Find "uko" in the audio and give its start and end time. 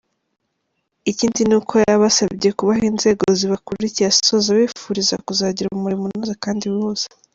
1.59-1.73